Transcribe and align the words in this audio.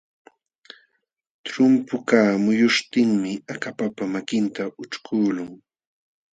Trumpukaq 1.45 2.27
muyuśhtinmi 2.43 3.31
akapapa 3.53 4.03
makinta 4.13 4.63
ućhkuqlun. 4.81 5.49